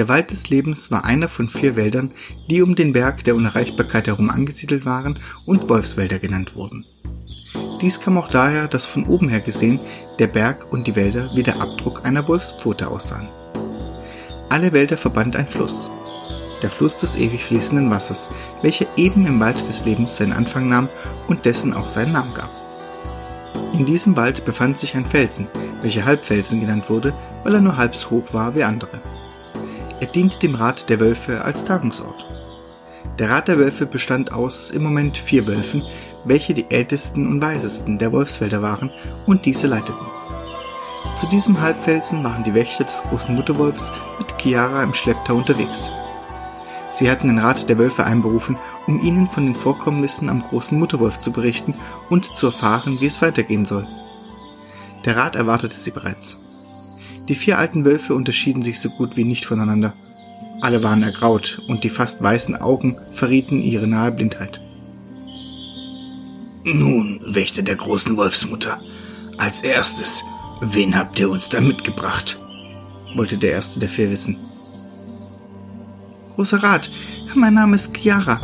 [0.00, 2.14] Der Wald des Lebens war einer von vier Wäldern,
[2.48, 6.86] die um den Berg der Unerreichbarkeit herum angesiedelt waren und Wolfswälder genannt wurden.
[7.82, 9.78] Dies kam auch daher, dass von oben her gesehen
[10.18, 13.28] der Berg und die Wälder wie der Abdruck einer Wolfspfote aussahen.
[14.48, 15.90] Alle Wälder verband ein Fluss.
[16.62, 18.30] Der Fluss des ewig fließenden Wassers,
[18.62, 20.88] welcher eben im Wald des Lebens seinen Anfang nahm
[21.28, 22.48] und dessen auch seinen Namen gab.
[23.74, 25.46] In diesem Wald befand sich ein Felsen,
[25.82, 27.12] welcher Halbfelsen genannt wurde,
[27.44, 28.98] weil er nur halb so hoch war wie andere.
[30.00, 32.26] Er diente dem Rat der Wölfe als Tagungsort.
[33.18, 35.82] Der Rat der Wölfe bestand aus im Moment vier Wölfen,
[36.24, 38.90] welche die ältesten und weisesten der Wolfswälder waren
[39.26, 40.06] und diese leiteten.
[41.16, 45.90] Zu diesem Halbfelsen waren die Wächter des großen Mutterwolfs mit Chiara im Schlepptau unterwegs.
[46.92, 48.56] Sie hatten den Rat der Wölfe einberufen,
[48.86, 51.74] um ihnen von den Vorkommnissen am großen Mutterwolf zu berichten
[52.08, 53.86] und zu erfahren, wie es weitergehen soll.
[55.04, 56.38] Der Rat erwartete sie bereits.
[57.30, 59.94] Die vier alten Wölfe unterschieden sich so gut wie nicht voneinander.
[60.60, 64.60] Alle waren ergraut und die fast weißen Augen verrieten ihre nahe Blindheit.
[66.64, 68.80] Nun, Wächter der großen Wolfsmutter,
[69.38, 70.24] als erstes,
[70.60, 72.40] wen habt ihr uns da mitgebracht?
[73.14, 74.36] wollte der erste der vier wissen.
[76.34, 76.90] Großer Rat,
[77.36, 78.40] mein Name ist Chiara.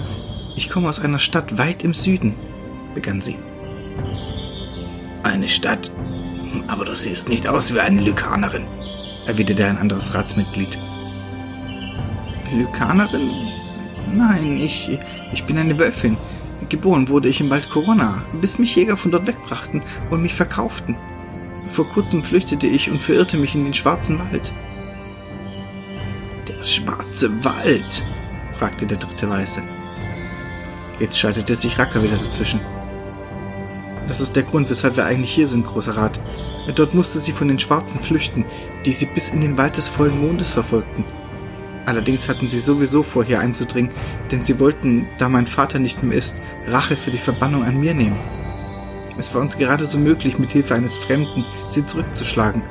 [0.55, 2.34] Ich komme aus einer Stadt weit im Süden,
[2.95, 3.37] begann sie.
[5.25, 5.91] Eine Stadt?
[6.69, 8.76] Aber du siehst nicht aus wie eine Lykanerin
[9.27, 10.79] erwiderte ein anderes Ratsmitglied.
[12.53, 13.31] Lykanerin?
[14.15, 14.99] Nein, ich,
[15.33, 16.17] ich bin eine Wölfin.
[16.69, 20.97] Geboren wurde ich im Wald Corona, bis mich Jäger von dort wegbrachten und mich verkauften.
[21.71, 24.53] Vor kurzem flüchtete ich und verirrte mich in den schwarzen Wald.
[26.49, 28.05] Der schwarze Wald?
[28.59, 29.63] fragte der dritte Weiße.
[30.99, 32.61] Jetzt schaltete sich Racker wieder dazwischen.
[34.09, 36.19] Das ist der Grund, weshalb wir eigentlich hier sind, großer Rat.
[36.75, 38.45] Dort musste sie von den Schwarzen flüchten,
[38.84, 41.05] die sie bis in den Wald des vollen Mondes verfolgten.
[41.86, 43.92] Allerdings hatten sie sowieso vor, hier einzudringen,
[44.33, 47.94] denn sie wollten, da mein Vater nicht mehr ist, Rache für die Verbannung an mir
[47.94, 48.19] nehmen.
[49.19, 52.62] Es war uns gerade so möglich, mit Hilfe eines Fremden sie zurückzuschlagen.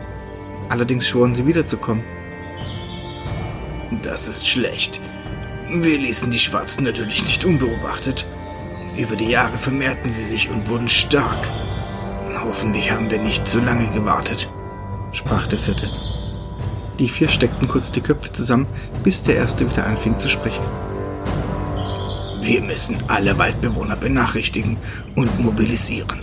[0.69, 2.03] Allerdings schworen sie wiederzukommen.
[4.03, 4.99] Das ist schlecht.
[5.69, 8.27] Wir ließen die Schwarzen natürlich nicht unbeobachtet.
[8.97, 11.51] Über die Jahre vermehrten sie sich und wurden stark.
[12.47, 14.49] Hoffentlich haben wir nicht zu lange gewartet,
[15.11, 15.89] sprach der vierte.
[16.99, 18.67] Die vier steckten kurz die Köpfe zusammen,
[19.03, 20.63] bis der erste wieder anfing zu sprechen.
[22.41, 24.77] Wir müssen alle Waldbewohner benachrichtigen
[25.15, 26.21] und mobilisieren.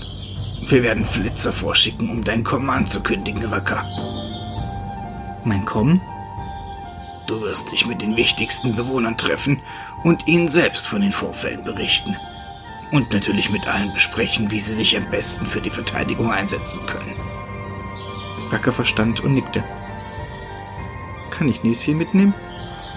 [0.69, 3.85] Wir werden Flitzer vorschicken, um dein Kommen anzukündigen, Wacker.
[5.45, 6.01] Mein Kommen?
[7.27, 9.61] Du wirst dich mit den wichtigsten Bewohnern treffen
[10.05, 12.17] und ihnen selbst von den Vorfällen berichten
[12.93, 17.17] und natürlich mit allen besprechen, wie sie sich am besten für die Verteidigung einsetzen können.
[18.51, 19.65] Racker verstand und nickte.
[21.31, 22.35] Kann ich Näschen mitnehmen?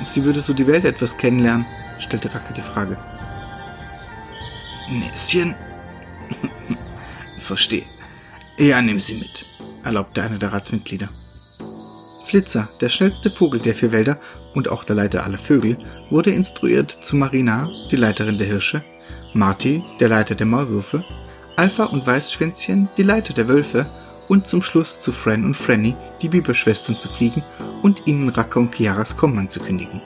[0.04, 1.66] Sie würde so die Welt etwas kennenlernen,
[1.98, 2.98] stellte Racker die Frage.
[4.92, 5.56] Näschen?
[7.40, 7.86] Verstehe.
[8.58, 9.46] Ja, nimm sie mit,
[9.84, 11.10] erlaubte einer der Ratsmitglieder.
[12.26, 14.20] Flitzer, der schnellste Vogel der vier Wälder
[14.56, 15.78] und auch der Leiter aller Vögel,
[16.10, 18.84] wurde instruiert zu Marina, die Leiterin der Hirsche,
[19.36, 21.04] Marty, der Leiter der Maulwürfe,
[21.58, 23.86] Alpha und Weißschwänzchen, die Leiter der Wölfe
[24.30, 27.44] und zum Schluss zu Fran und Franny, die Biberschwestern, zu fliegen
[27.82, 30.02] und ihnen Racker und Chiaras Kommen anzukündigen.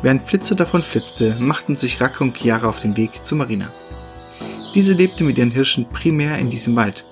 [0.00, 3.68] Während Flitzer davon flitzte, machten sich Racker und Chiara auf den Weg zu Marina.
[4.74, 7.04] Diese lebte mit ihren Hirschen primär in diesem Wald.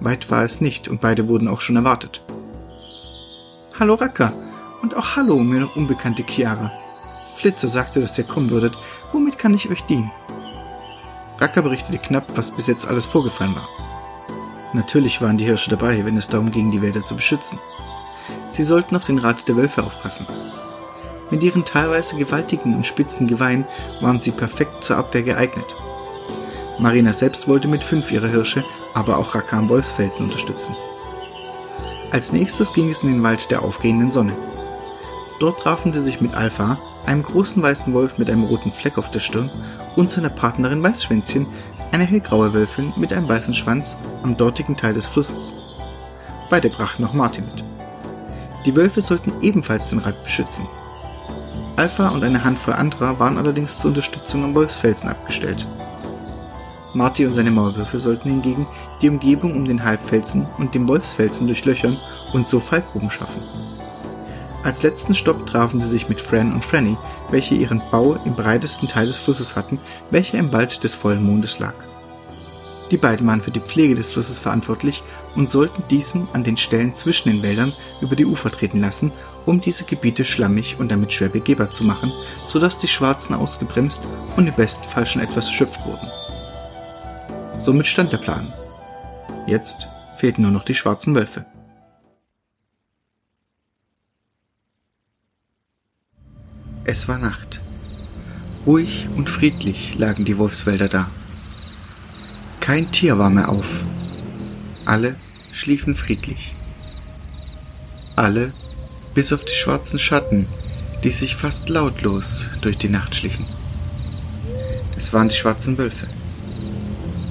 [0.00, 2.22] Weit war es nicht und beide wurden auch schon erwartet.
[3.80, 4.34] Hallo Racker
[4.82, 6.70] und auch hallo mir noch unbekannte Chiara,
[7.34, 8.78] Flitzer sagte, dass ihr kommen würdet.
[9.12, 10.10] Womit kann ich euch dienen?
[11.38, 13.68] Racker berichtete knapp, was bis jetzt alles vorgefallen war.
[14.72, 17.58] Natürlich waren die Hirsche dabei, wenn es darum ging, die Wälder zu beschützen.
[18.48, 20.26] Sie sollten auf den Rat der Wölfe aufpassen.
[21.30, 23.64] Mit ihren teilweise gewaltigen und spitzen Geweihen
[24.00, 25.76] waren sie perfekt zur Abwehr geeignet.
[26.78, 28.64] Marina selbst wollte mit fünf ihrer Hirsche,
[28.94, 30.76] aber auch Racker am Wolfsfelsen unterstützen.
[32.10, 34.36] Als nächstes ging es in den Wald der aufgehenden Sonne.
[35.40, 39.10] Dort trafen sie sich mit Alpha, einem großen weißen Wolf mit einem roten Fleck auf
[39.10, 39.50] der Stirn
[39.96, 41.46] und seiner Partnerin Weißschwänzchen,
[41.92, 45.52] eine hellgraue Wölfin mit einem weißen Schwanz am dortigen Teil des Flusses.
[46.50, 47.64] Beide brachten noch Martin mit.
[48.66, 50.66] Die Wölfe sollten ebenfalls den Rat beschützen.
[51.76, 55.66] Alpha und eine Handvoll anderer waren allerdings zur Unterstützung am Wolfsfelsen abgestellt.
[56.94, 58.66] Marty und seine Maulwürfe sollten hingegen
[59.02, 61.98] die Umgebung um den Halbfelsen und den Wolfsfelsen durchlöchern
[62.32, 63.42] und so Fallgruben schaffen.
[64.64, 66.96] Als letzten Stopp trafen sie sich mit Fran und Franny,
[67.30, 69.78] welche ihren Bau im breitesten Teil des Flusses hatten,
[70.10, 71.74] welcher im Wald des vollen Mondes lag.
[72.90, 75.02] Die beiden waren für die Pflege des Flusses verantwortlich
[75.36, 79.12] und sollten diesen an den Stellen zwischen den Wäldern über die Ufer treten lassen,
[79.44, 82.12] um diese Gebiete schlammig und damit schwer begehbar zu machen,
[82.46, 86.10] sodass die Schwarzen ausgebremst und im besten Fall schon etwas erschöpft wurden.
[87.58, 88.54] Somit stand der Plan.
[89.46, 91.44] Jetzt fehlten nur noch die schwarzen Wölfe.
[96.94, 97.60] Es war Nacht.
[98.66, 101.10] Ruhig und friedlich lagen die Wolfswälder da.
[102.60, 103.68] Kein Tier war mehr auf.
[104.84, 105.16] Alle
[105.50, 106.54] schliefen friedlich.
[108.14, 108.52] Alle,
[109.12, 110.46] bis auf die schwarzen Schatten,
[111.02, 113.44] die sich fast lautlos durch die Nacht schlichen.
[114.96, 116.06] Es waren die schwarzen Wölfe.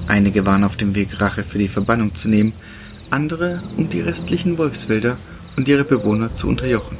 [0.08, 2.52] Einige waren auf dem Weg, Rache für die Verbannung zu nehmen,
[3.08, 5.16] andere, um die restlichen Wolfswälder
[5.56, 6.98] und ihre Bewohner zu unterjochen.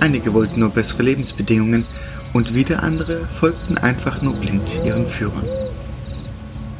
[0.00, 1.84] Einige wollten nur bessere Lebensbedingungen
[2.32, 5.44] und wieder andere folgten einfach nur blind ihren Führern.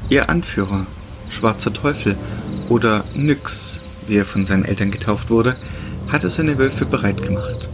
[0.08, 0.86] Ihr Anführer,
[1.28, 2.16] Schwarzer Teufel
[2.68, 5.56] oder Nyx, wie er von seinen Eltern getauft wurde,
[6.08, 7.68] hatte seine Wölfe bereit gemacht.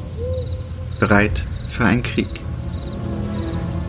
[0.98, 2.28] Bereit für einen Krieg.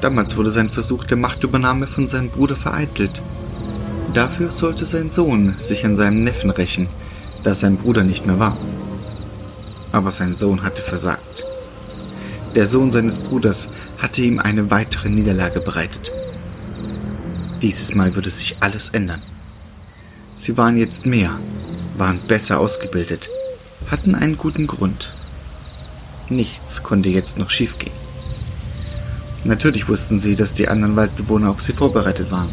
[0.02, 3.22] Damals wurde sein Versuch der Machtübernahme von seinem Bruder vereitelt.
[4.14, 6.88] Dafür sollte sein Sohn sich an seinem Neffen rächen,
[7.44, 8.58] da sein Bruder nicht mehr war.
[9.96, 11.46] Aber sein Sohn hatte versagt.
[12.54, 16.12] Der Sohn seines Bruders hatte ihm eine weitere Niederlage bereitet.
[17.62, 19.22] Dieses Mal würde sich alles ändern.
[20.36, 21.40] Sie waren jetzt mehr,
[21.98, 23.30] waren besser ausgebildet,
[23.90, 25.14] hatten einen guten Grund.
[26.28, 27.96] Nichts konnte jetzt noch schiefgehen.
[29.46, 32.50] Natürlich wussten sie, dass die anderen Waldbewohner auf sie vorbereitet waren.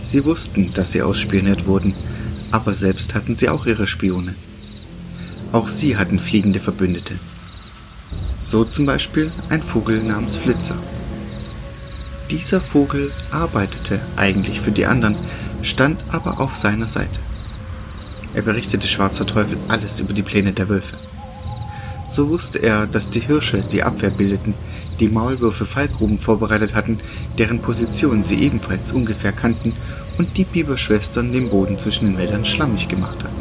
[0.00, 1.92] Sie wussten, dass sie ausspioniert wurden,
[2.50, 4.34] aber selbst hatten sie auch ihre Spione.
[5.50, 7.14] Auch sie hatten fliegende Verbündete.
[8.42, 10.76] So zum Beispiel ein Vogel namens Flitzer.
[12.30, 15.16] Dieser Vogel arbeitete eigentlich für die anderen,
[15.62, 17.20] stand aber auf seiner Seite.
[18.34, 20.96] Er berichtete Schwarzer Teufel alles über die Pläne der Wölfe.
[22.08, 24.52] So wusste er, dass die Hirsche die Abwehr bildeten,
[25.00, 27.00] die Maulwürfe Fallgruben vorbereitet hatten,
[27.38, 29.72] deren Position sie ebenfalls ungefähr kannten
[30.18, 33.37] und die Biberschwestern den Boden zwischen den Wäldern schlammig gemacht hatten.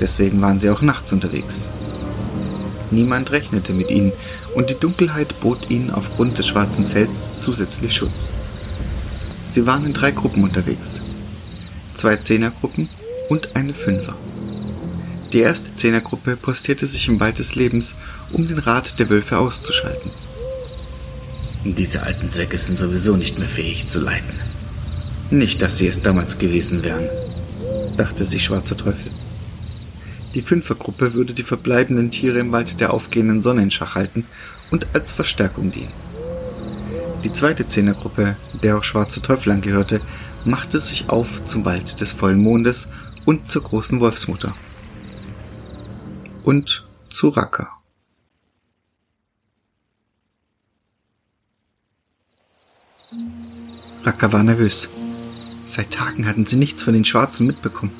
[0.00, 1.68] Deswegen waren sie auch nachts unterwegs.
[2.90, 4.12] Niemand rechnete mit ihnen
[4.54, 8.32] und die Dunkelheit bot ihnen aufgrund des schwarzen Fells zusätzlich Schutz.
[9.44, 11.00] Sie waren in drei Gruppen unterwegs.
[11.94, 12.88] Zwei Zehnergruppen
[13.28, 14.14] und eine Fünfer.
[15.32, 17.94] Die erste Zehnergruppe postierte sich im Wald des Lebens,
[18.32, 20.10] um den Rat der Wölfe auszuschalten.
[21.64, 24.34] Diese alten Säcke sind sowieso nicht mehr fähig zu leiten.
[25.30, 27.08] Nicht, dass sie es damals gewesen wären,
[27.96, 29.12] dachte sich Schwarzer Teufel.
[30.34, 34.26] Die Fünfergruppe würde die verbleibenden Tiere im Wald der aufgehenden Sonne in Schach halten
[34.70, 35.92] und als Verstärkung dienen.
[37.24, 40.00] Die zweite Zehnergruppe, der auch Schwarzer Teufel angehörte,
[40.44, 42.88] machte sich auf zum Wald des vollen Mondes
[43.24, 44.54] und zur großen Wolfsmutter
[46.44, 47.68] und zu Raka.
[54.04, 54.88] Raka war nervös.
[55.64, 57.92] Seit Tagen hatten sie nichts von den Schwarzen mitbekommen.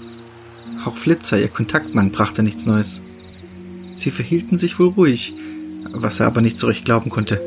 [0.85, 3.03] Auch Flitzer, ihr Kontaktmann, brachte nichts Neues.
[3.95, 5.35] Sie verhielten sich wohl ruhig,
[5.93, 7.41] was er aber nicht so recht glauben konnte.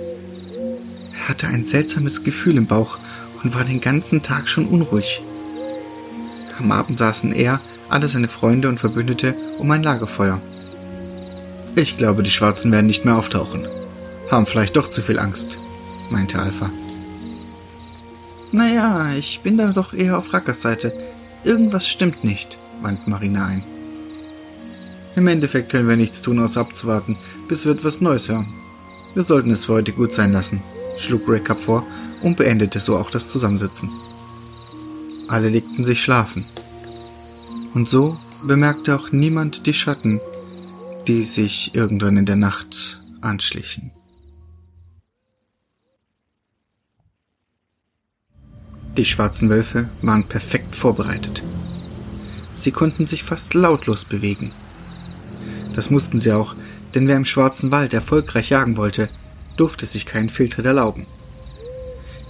[1.19, 2.99] Er hatte ein seltsames Gefühl im Bauch
[3.43, 5.21] und war den ganzen Tag schon unruhig.
[6.59, 7.59] Am Abend saßen er,
[7.89, 10.39] alle seine Freunde und Verbündete um ein Lagerfeuer.
[11.75, 13.67] Ich glaube, die Schwarzen werden nicht mehr auftauchen.
[14.29, 15.57] Haben vielleicht doch zu viel Angst,
[16.11, 16.69] meinte Alpha.
[18.51, 20.93] Naja, ich bin da doch eher auf Rackers Seite.
[21.43, 23.63] Irgendwas stimmt nicht, wandte Marina ein.
[25.15, 27.15] Im Endeffekt können wir nichts tun, außer abzuwarten,
[27.47, 28.47] bis wir etwas Neues hören.
[29.13, 30.61] Wir sollten es für heute gut sein lassen,
[30.97, 31.85] schlug Raycup vor
[32.21, 33.89] und beendete so auch das Zusammensitzen.
[35.27, 36.45] Alle legten sich schlafen.
[37.73, 40.19] Und so bemerkte auch niemand die Schatten,
[41.07, 43.91] die sich irgendwann in der Nacht anschlichen.
[48.97, 51.41] Die schwarzen Wölfe waren perfekt vorbereitet.
[52.53, 54.51] Sie konnten sich fast lautlos bewegen.
[55.75, 56.55] Das mussten sie auch,
[56.93, 59.09] denn wer im schwarzen Wald erfolgreich jagen wollte,
[59.57, 61.05] durfte sich keinen Fehltritt erlauben.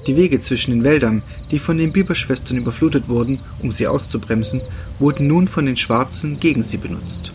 [0.08, 4.62] Die Wege zwischen den Wäldern, die von den Biberschwestern überflutet wurden, um sie auszubremsen,
[5.00, 7.32] wurden nun von den Schwarzen gegen sie benutzt.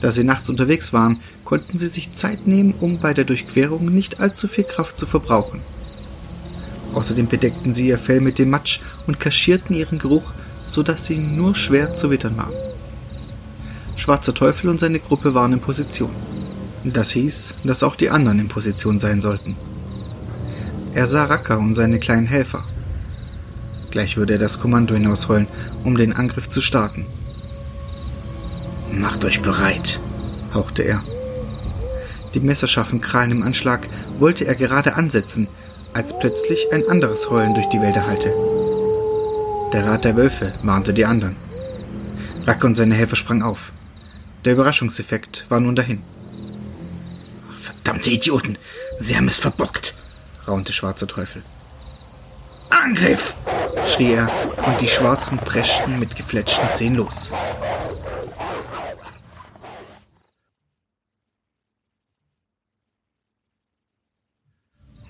[0.00, 4.20] Da sie nachts unterwegs waren, konnten sie sich Zeit nehmen, um bei der Durchquerung nicht
[4.20, 5.60] allzu viel Kraft zu verbrauchen.
[6.94, 10.32] Außerdem bedeckten sie ihr Fell mit dem Matsch und kaschierten ihren Geruch,
[10.64, 12.52] so dass sie nur schwer zu wittern waren.
[13.96, 16.10] Schwarzer Teufel und seine Gruppe waren in Position.
[16.84, 19.56] Das hieß, dass auch die anderen in Position sein sollten.
[20.94, 22.64] Er sah Racker und seine kleinen Helfer.
[23.90, 25.46] Gleich würde er das Kommando hinausholen,
[25.84, 27.06] um den Angriff zu starten.
[28.92, 30.00] Macht euch bereit,
[30.52, 31.02] hauchte er.
[32.34, 35.48] Die messerscharfen Krallen im Anschlag wollte er gerade ansetzen,
[35.92, 38.32] als plötzlich ein anderes Heulen durch die Wälder hallte.
[39.74, 41.34] Der Rat der Wölfe warnte die anderen.
[42.46, 43.72] Racke und seine Helfer sprangen auf.
[44.44, 46.00] Der Überraschungseffekt war nun dahin.
[47.60, 48.56] Verdammte Idioten,
[49.00, 49.96] sie haben es verbockt,
[50.46, 51.42] raunte Schwarzer Teufel.
[52.70, 53.34] Angriff!
[53.88, 54.30] schrie er,
[54.64, 57.32] und die Schwarzen preschten mit gefletschten Zehen los.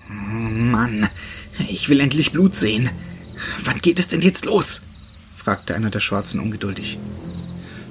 [0.07, 1.07] Mann,
[1.69, 2.89] ich will endlich Blut sehen.
[3.63, 4.81] Wann geht es denn jetzt los?
[5.35, 6.97] fragte einer der Schwarzen ungeduldig.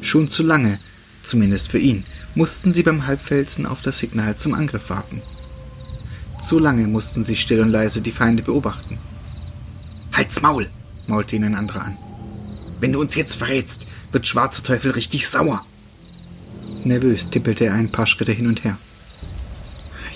[0.01, 0.79] Schon zu lange,
[1.23, 5.23] zumindest für ihn, mussten sie beim Halbfelsen auf das Signal zum Angriff warten.
[6.43, 8.99] Zu lange mussten sie still und leise die Feinde beobachten.
[10.13, 10.69] Halt's Maul,
[11.07, 11.97] maulte ihn ein anderer an.
[12.81, 15.65] Wenn du uns jetzt verrätst, wird Schwarzer Teufel richtig sauer.
[16.85, 18.77] Nervös tippelte er ein paar Schritte hin und her.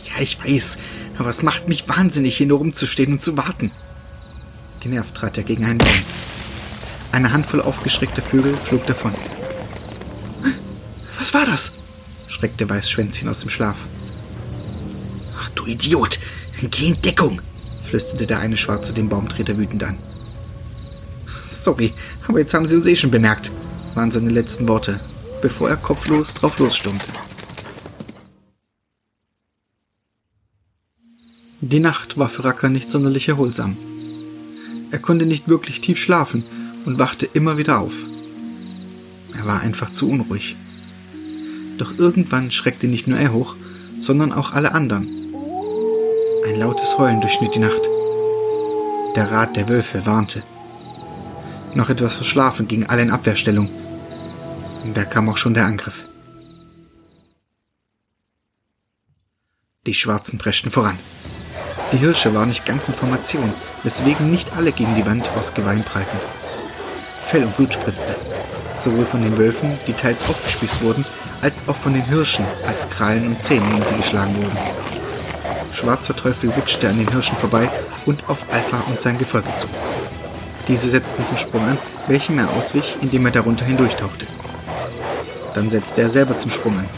[0.06, 0.76] Ja, ich weiß,
[1.18, 3.70] aber es macht mich wahnsinnig, hier nur rumzustehen und zu warten.
[4.80, 6.02] Genervt trat er gegen einen Baum.
[7.12, 9.14] Eine Handvoll aufgeschreckter Vögel flog davon.
[11.18, 11.72] Was war das?
[12.28, 13.76] schreckte Weißschwänzchen aus dem Schlaf.
[15.40, 16.18] Ach du Idiot!
[16.62, 17.40] Geh in Deckung!
[17.84, 19.98] flüsterte der eine Schwarze dem Baumtreter wütend an.
[21.48, 21.92] Sorry,
[22.26, 23.50] aber jetzt haben Sie uns eh schon bemerkt,
[23.94, 25.00] waren seine letzten Worte,
[25.40, 27.06] bevor er kopflos drauf losstürmte.
[31.60, 33.76] Die Nacht war für Racker nicht sonderlich erholsam.
[34.90, 36.44] Er konnte nicht wirklich tief schlafen
[36.84, 37.92] und wachte immer wieder auf.
[39.36, 40.56] Er war einfach zu unruhig.
[41.76, 43.54] Doch irgendwann schreckte nicht nur er hoch,
[43.98, 45.06] sondern auch alle anderen.
[46.46, 47.82] Ein lautes Heulen durchschnitt die Nacht.
[49.16, 50.42] Der Rat der Wölfe warnte.
[51.74, 53.68] Noch etwas verschlafen gingen alle in Abwehrstellung.
[54.94, 56.08] Da kam auch schon der Angriff.
[59.86, 60.98] Die Schwarzen preschten voran.
[61.90, 63.50] Die Hirsche waren nicht ganz in Formation,
[63.82, 66.18] weswegen nicht alle gegen die Wand aus Geweih prallten.
[67.22, 68.14] Fell und Blut spritzte,
[68.76, 71.06] sowohl von den Wölfen, die teils aufgespießt wurden,
[71.40, 74.58] als auch von den Hirschen, als Krallen und Zähne in sie geschlagen wurden.
[75.72, 77.70] Schwarzer Teufel rutschte an den Hirschen vorbei
[78.04, 79.66] und auf Alpha und sein Gefolge zu.
[80.66, 84.26] Diese setzten zum Sprung an, welchem er auswich, indem er darunter hindurchtauchte.
[85.54, 86.88] Dann setzte er selber zum Sprung an.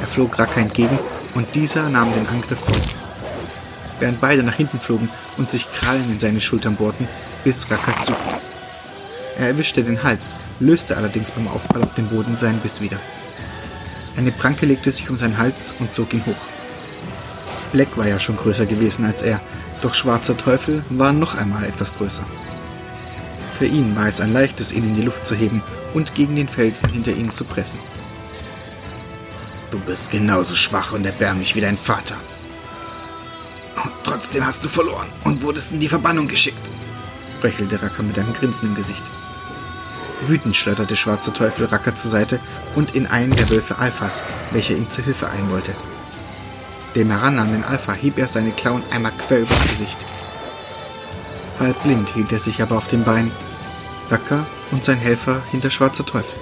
[0.00, 0.98] Er flog Raka entgegen
[1.34, 3.01] und dieser nahm den Angriff vor.
[4.02, 7.06] Während beide nach hinten flogen und sich Krallen in seine Schultern bohrten,
[7.44, 8.12] biss Raka zu.
[9.38, 12.98] Er erwischte den Hals, löste allerdings beim Aufprall auf den Boden seinen Biss wieder.
[14.16, 16.34] Eine Pranke legte sich um seinen Hals und zog ihn hoch.
[17.70, 19.40] Black war ja schon größer gewesen als er,
[19.82, 22.24] doch Schwarzer Teufel war noch einmal etwas größer.
[23.56, 25.62] Für ihn war es ein leichtes, ihn in die Luft zu heben
[25.94, 27.78] und gegen den Felsen hinter ihm zu pressen.
[29.70, 32.16] Du bist genauso schwach und erbärmlich wie dein Vater.
[34.12, 36.68] Trotzdem hast du verloren und wurdest in die Verbannung geschickt,
[37.42, 39.02] röchelte Racker mit einem Grinsen im Gesicht.
[40.26, 42.38] Wütend schleuderte Schwarzer Teufel Racker zur Seite
[42.74, 45.74] und in einen der Wölfe Alphas, welcher ihm zu Hilfe eilen wollte.
[46.94, 49.96] Dem herannahenden Alpha hieb er seine Klauen einmal quer übers Gesicht.
[51.58, 53.32] Halb blind hielt er sich aber auf den Beinen.
[54.10, 56.41] Racker und sein Helfer hinter Schwarzer Teufel.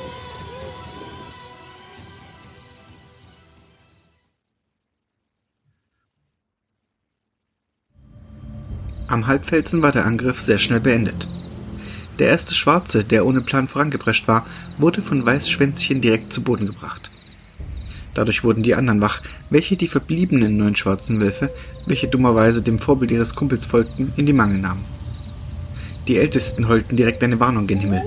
[9.11, 11.27] Am Halbfelsen war der Angriff sehr schnell beendet.
[12.21, 14.47] Der erste Schwarze, der ohne Plan vorangeprescht war,
[14.79, 17.11] wurde von Weißschwänzchen direkt zu Boden gebracht.
[18.15, 21.51] Dadurch wurden die anderen wach, welche die verbliebenen neun schwarzen Wölfe,
[21.87, 24.85] welche dummerweise dem Vorbild ihres Kumpels folgten, in die Mangel nahmen.
[26.07, 28.05] Die Ältesten heulten direkt eine Warnung gen Himmel.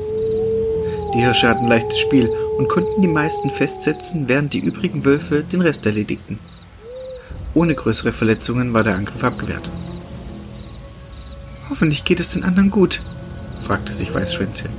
[1.14, 5.60] Die Hirsche hatten leichtes Spiel und konnten die meisten festsetzen, während die übrigen Wölfe den
[5.60, 6.40] Rest erledigten.
[7.54, 9.70] Ohne größere Verletzungen war der Angriff abgewehrt.
[11.74, 13.02] Hoffentlich geht es den anderen gut,
[13.64, 14.70] fragte sich Weißschwänzchen.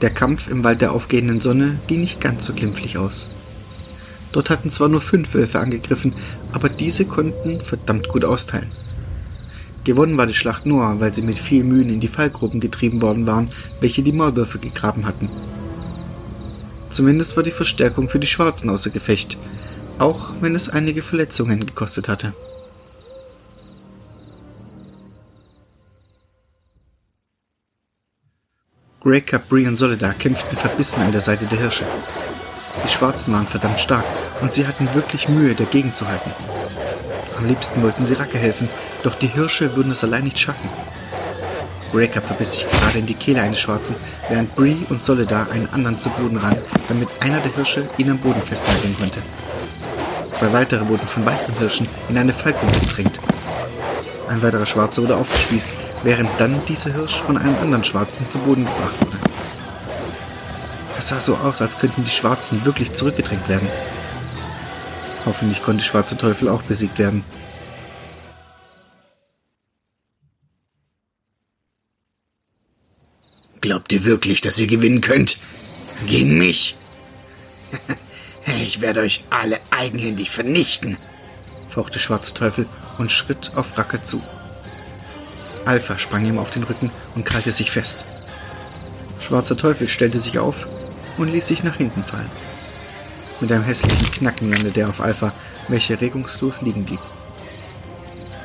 [0.00, 3.28] Der Kampf im Wald der aufgehenden Sonne ging nicht ganz so glimpflich aus.
[4.32, 6.14] Dort hatten zwar nur fünf Wölfe angegriffen,
[6.50, 8.72] aber diese konnten verdammt gut austeilen.
[9.84, 13.28] Gewonnen war die Schlacht nur, weil sie mit viel Mühen in die Fallgruben getrieben worden
[13.28, 15.28] waren, welche die Maulwürfe gegraben hatten.
[16.90, 19.38] Zumindest war die Verstärkung für die Schwarzen außer Gefecht,
[20.00, 22.34] auch wenn es einige Verletzungen gekostet hatte.
[29.04, 31.84] Grey Bree und Soledad kämpften verbissen an der Seite der Hirsche.
[32.84, 34.04] Die Schwarzen waren verdammt stark
[34.40, 36.30] und sie hatten wirklich Mühe, dagegen zu halten.
[37.36, 38.68] Am liebsten wollten sie Racke helfen,
[39.02, 40.70] doch die Hirsche würden es allein nicht schaffen.
[41.90, 43.96] Breakup verbiss sich gerade in die Kehle eines Schwarzen,
[44.28, 46.56] während Bree und Soledar einen anderen zu Boden ran,
[46.86, 49.20] damit einer der Hirsche ihn am Boden festhalten konnte.
[50.30, 53.18] Zwei weitere wurden von weiteren Hirschen in eine Fallgrube gedrängt.
[54.28, 55.70] Ein weiterer Schwarzer wurde aufgespießt,
[56.02, 59.18] während dann dieser Hirsch von einem anderen Schwarzen zu Boden gebracht wurde.
[60.98, 63.68] Es sah so aus, als könnten die Schwarzen wirklich zurückgedrängt werden.
[65.26, 67.24] Hoffentlich konnte Schwarze Teufel auch besiegt werden.
[73.60, 75.38] Glaubt ihr wirklich, dass ihr gewinnen könnt?
[76.06, 76.76] Gegen mich?
[78.44, 80.98] Ich werde euch alle eigenhändig vernichten,
[81.68, 82.66] fauchte Schwarze Teufel
[82.98, 84.20] und schritt auf Racker zu.
[85.64, 88.04] Alpha sprang ihm auf den Rücken und krallte sich fest.
[89.20, 90.66] Schwarzer Teufel stellte sich auf
[91.18, 92.30] und ließ sich nach hinten fallen.
[93.40, 95.32] Mit einem hässlichen Knacken landete er auf Alpha,
[95.68, 97.00] welcher regungslos liegen blieb.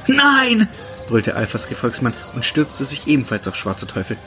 [0.08, 0.68] Nein!
[1.08, 4.18] brüllte Alphas Gefolgsmann und stürzte sich ebenfalls auf Schwarzer Teufel.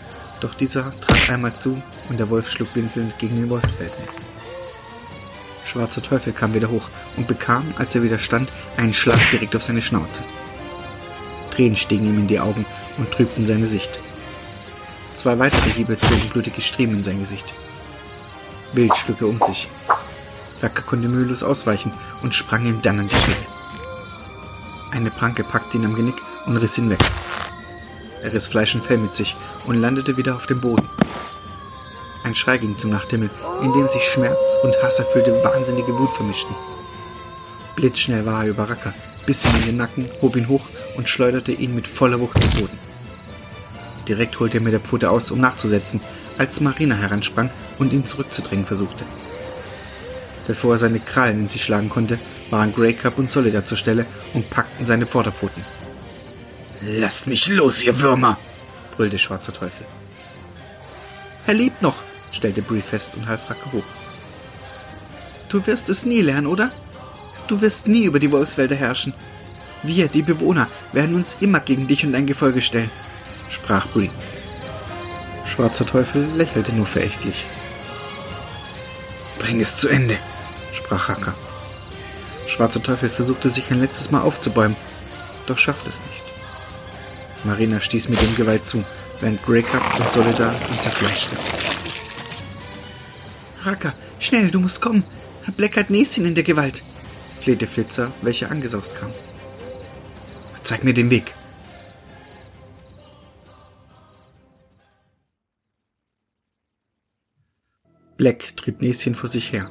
[0.41, 4.05] Doch dieser trat einmal zu und der Wolf schlug winselnd gegen den Wolfsfelsen.
[5.65, 9.63] Schwarzer Teufel kam wieder hoch und bekam, als er wieder stand, einen Schlag direkt auf
[9.63, 10.23] seine Schnauze.
[11.51, 12.65] Tränen stiegen ihm in die Augen
[13.01, 13.99] und trübten seine Sicht.
[15.17, 17.53] Zwei weitere Hiebe zogen blutige Striemen in sein Gesicht.
[18.73, 19.69] Wild schlug er um sich.
[20.63, 21.93] Racker konnte mühelos ausweichen
[22.23, 23.47] und sprang ihm dann an die Kehle.
[24.93, 27.01] Eine Pranke packte ihn am Genick und riss ihn weg.
[28.23, 29.35] Er riss Fleisch und Fell mit sich
[29.67, 30.89] und landete wieder auf dem Boden.
[32.23, 33.31] Ein Schrei ging zum Nachthimmel,
[33.63, 36.55] in dem sich Schmerz und hasserfüllte wahnsinnige Wut vermischten.
[37.77, 38.93] Blitzschnell war er über Racker,
[39.25, 40.67] biss ihm in den Nacken, hob ihn hoch
[40.97, 42.90] und schleuderte ihn mit voller Wucht zu Boden.
[44.11, 46.01] Direkt holte er mit der Pfote aus, um nachzusetzen,
[46.37, 47.49] als Marina heransprang
[47.79, 49.05] und ihn zurückzudrängen versuchte.
[50.49, 52.19] Bevor er seine Krallen in sie schlagen konnte,
[52.51, 55.65] waren Grey Cup und Solidar zur Stelle und packten seine Vorderpfoten.
[56.81, 58.37] Lasst mich los, ihr Würmer!
[58.97, 59.87] brüllte Schwarzer Teufel.
[61.47, 62.03] Er lebt noch,
[62.33, 63.85] stellte Bree fest und half Racke hoch.
[65.51, 66.73] Du wirst es nie lernen, oder?
[67.47, 69.15] Du wirst nie über die Wolfswälder herrschen.
[69.85, 72.91] Wir, die Bewohner, werden uns immer gegen dich und dein Gefolge stellen,
[73.51, 74.11] sprach Bree.
[75.45, 77.47] Schwarzer Teufel lächelte nur verächtlich.
[79.39, 80.17] Bring es zu Ende,
[80.73, 81.35] sprach Hacker.
[82.47, 84.77] Schwarzer Teufel versuchte sich ein letztes Mal aufzubäumen,
[85.47, 86.23] doch schaffte es nicht.
[87.45, 88.85] Marina stieß mit dem Gewalt zu,
[89.21, 91.39] während Breakup und Solidar ihn zerfleischten.
[93.63, 95.05] Raka, schnell, du musst kommen.
[95.57, 96.83] Black hat Näschen in der Gewalt,
[97.41, 99.11] flehte Flitzer, welcher angesaust kam.
[100.63, 101.35] Zeig mir den Weg.
[108.21, 109.71] Black trieb Näschen vor sich her.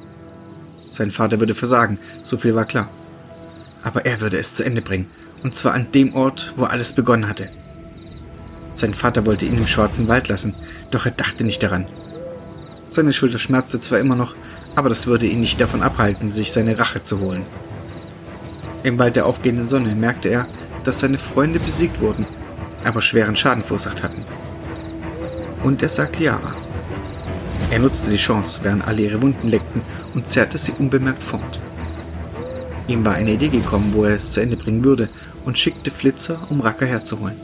[0.90, 2.88] Sein Vater würde versagen, so viel war klar.
[3.84, 5.06] Aber er würde es zu Ende bringen,
[5.44, 7.48] und zwar an dem Ort, wo alles begonnen hatte.
[8.74, 10.56] Sein Vater wollte ihn im schwarzen Wald lassen,
[10.90, 11.86] doch er dachte nicht daran.
[12.88, 14.34] Seine Schulter schmerzte zwar immer noch,
[14.74, 17.46] aber das würde ihn nicht davon abhalten, sich seine Rache zu holen.
[18.82, 20.48] Im Wald der aufgehenden Sonne merkte er,
[20.82, 22.26] dass seine Freunde besiegt wurden,
[22.82, 24.24] aber schweren Schaden verursacht hatten.
[25.62, 26.52] Und er sah Chiara.
[27.70, 29.82] Er nutzte die Chance, während alle ihre Wunden leckten,
[30.14, 31.60] und zerrte sie unbemerkt fort.
[32.88, 35.08] Ihm war eine Idee gekommen, wo er es zu Ende bringen würde,
[35.44, 37.36] und schickte Flitzer, um Raka herzuholen.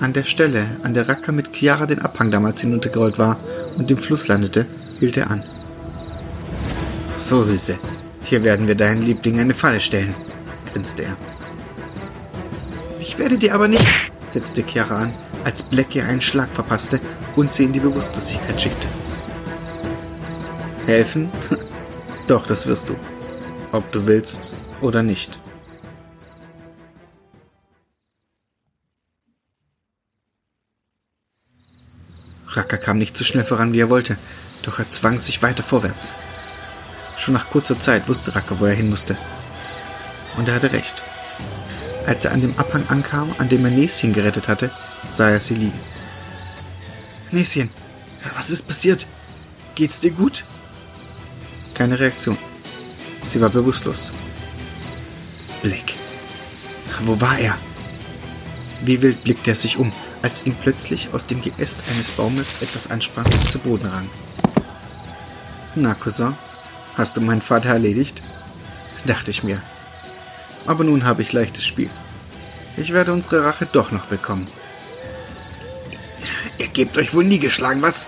[0.00, 3.36] An der Stelle, an der Raka mit Chiara den Abhang damals hinuntergerollt war
[3.76, 4.64] und im Fluss landete,
[5.00, 5.42] hielt er an.
[7.18, 7.76] So, Süße,
[8.22, 10.14] hier werden wir deinen Liebling eine Falle stellen,
[10.72, 11.16] grinste er.
[13.00, 13.86] Ich werde dir aber nicht,
[14.28, 15.14] setzte Chiara an,
[15.48, 17.00] als Black ihr einen Schlag verpasste
[17.34, 18.86] und sie in die Bewusstlosigkeit schickte.
[20.84, 21.30] Helfen?
[22.26, 22.96] Doch, das wirst du.
[23.72, 25.38] Ob du willst oder nicht.
[32.48, 34.18] Racker kam nicht so schnell voran, wie er wollte,
[34.62, 36.12] doch er zwang sich weiter vorwärts.
[37.16, 39.16] Schon nach kurzer Zeit wusste Racker, wo er hin musste.
[40.36, 41.02] Und er hatte recht.
[42.06, 44.70] Als er an dem Abhang ankam, an dem er Näschen gerettet hatte,
[45.10, 45.80] sah er sie liegen.
[47.30, 47.70] Näschen,
[48.36, 49.06] was ist passiert?
[49.74, 50.44] Geht's dir gut?
[51.74, 52.38] Keine Reaktion.
[53.24, 54.12] Sie war bewusstlos.
[55.62, 55.94] Blick.
[57.02, 57.56] Wo war er?
[58.82, 62.90] Wie wild blickte er sich um, als ihm plötzlich aus dem Geäst eines Baumes etwas
[62.90, 64.08] ansprang und zu Boden rang.
[65.74, 66.36] Na, Cousin,
[66.94, 68.22] hast du meinen Vater erledigt?
[69.06, 69.60] dachte ich mir.
[70.66, 71.90] Aber nun habe ich leichtes Spiel.
[72.76, 74.46] Ich werde unsere Rache doch noch bekommen.
[76.58, 78.06] Ihr gebt euch wohl nie geschlagen, was?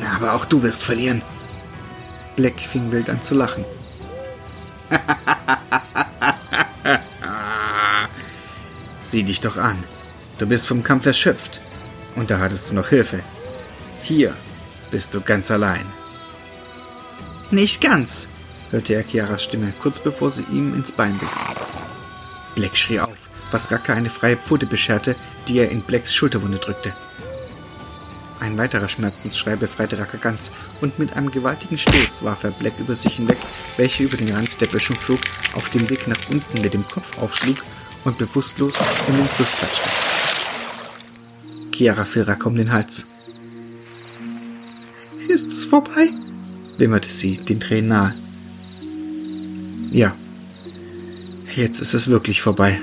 [0.00, 1.22] Na, aber auch du wirst verlieren.
[2.36, 3.64] Black fing wild an zu lachen.
[9.00, 9.82] Sieh dich doch an.
[10.38, 11.60] Du bist vom Kampf erschöpft.
[12.14, 13.22] Und da hattest du noch Hilfe.
[14.02, 14.34] Hier
[14.90, 15.86] bist du ganz allein.
[17.50, 18.28] Nicht ganz,
[18.70, 21.38] hörte er Chiaras Stimme, kurz bevor sie ihm ins Bein biss.
[22.54, 23.14] Black schrie auf,
[23.50, 25.16] was Raka eine freie Pfote bescherte,
[25.48, 26.94] die er in Blacks Schulterwunde drückte.
[28.42, 30.50] Ein weiterer Schmerzensschrei befreite Raka ganz,
[30.80, 33.38] und mit einem gewaltigen Stoß warf er Black über sich hinweg,
[33.76, 35.20] welcher über den Rand der Böschung flog,
[35.52, 37.58] auf dem Weg nach unten mit dem Kopf aufschlug
[38.04, 38.74] und bewusstlos
[39.06, 39.88] in den Fluss klatschte.
[41.72, 43.06] Chiara fiel Raka um den Hals.
[45.28, 46.10] Ist es vorbei?
[46.78, 48.14] wimmerte sie, den Tränen nahe.
[49.92, 50.16] Ja,
[51.54, 52.80] jetzt ist es wirklich vorbei,